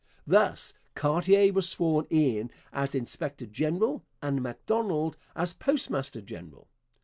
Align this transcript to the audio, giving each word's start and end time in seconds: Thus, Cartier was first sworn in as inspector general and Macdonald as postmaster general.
Thus, 0.25 0.73
Cartier 0.95 1.53
was 1.53 1.67
first 1.67 1.73
sworn 1.75 2.05
in 2.09 2.49
as 2.73 2.95
inspector 2.95 3.45
general 3.45 4.03
and 4.19 4.41
Macdonald 4.41 5.15
as 5.35 5.53
postmaster 5.53 6.21
general. 6.21 6.67